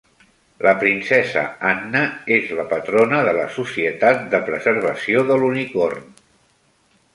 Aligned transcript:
La 0.67 0.71
princesa 0.83 1.43
Anna 1.71 2.01
és 2.37 2.49
la 2.61 2.65
patrona 2.71 3.21
de 3.29 3.35
la 3.41 3.45
Societat 3.59 4.27
de 4.33 4.43
Preservació 4.49 5.25
de 5.31 5.41
l'Unicorn. 5.45 6.13